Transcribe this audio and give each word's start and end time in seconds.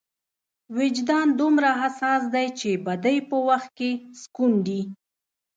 وجدان 0.77 1.27
دومره 1.39 1.69
حساس 1.81 2.21
دی 2.33 2.47
چې 2.59 2.69
بدۍ 2.85 3.17
په 3.29 3.37
وخت 3.47 3.69
کې 3.77 3.91
سکونډي. 4.21 4.81